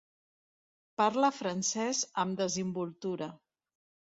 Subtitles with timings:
[1.01, 3.29] Parla francès amb desimboltura.